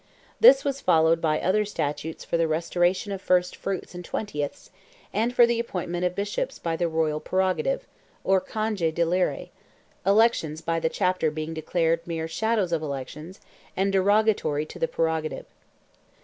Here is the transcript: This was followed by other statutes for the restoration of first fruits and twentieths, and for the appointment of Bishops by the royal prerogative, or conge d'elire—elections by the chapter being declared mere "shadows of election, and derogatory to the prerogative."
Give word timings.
This 0.39 0.65
was 0.65 0.81
followed 0.81 1.21
by 1.21 1.39
other 1.39 1.63
statutes 1.63 2.25
for 2.25 2.35
the 2.35 2.47
restoration 2.47 3.11
of 3.11 3.21
first 3.21 3.55
fruits 3.55 3.93
and 3.93 4.03
twentieths, 4.03 4.71
and 5.13 5.31
for 5.31 5.45
the 5.45 5.59
appointment 5.59 6.03
of 6.05 6.15
Bishops 6.15 6.57
by 6.57 6.75
the 6.75 6.87
royal 6.87 7.19
prerogative, 7.19 7.85
or 8.23 8.41
conge 8.41 8.79
d'elire—elections 8.79 10.61
by 10.61 10.79
the 10.79 10.89
chapter 10.89 11.29
being 11.29 11.53
declared 11.53 12.07
mere 12.07 12.27
"shadows 12.27 12.71
of 12.71 12.81
election, 12.81 13.35
and 13.77 13.91
derogatory 13.93 14.65
to 14.65 14.79
the 14.79 14.87
prerogative." 14.87 15.45